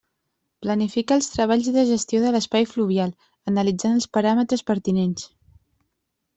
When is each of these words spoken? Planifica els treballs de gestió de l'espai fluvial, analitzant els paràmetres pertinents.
Planifica 0.65 1.17
els 1.21 1.27
treballs 1.33 1.69
de 1.75 1.83
gestió 1.91 2.23
de 2.25 2.33
l'espai 2.37 2.67
fluvial, 2.73 3.13
analitzant 3.53 4.01
els 4.01 4.11
paràmetres 4.19 4.67
pertinents. 4.73 5.33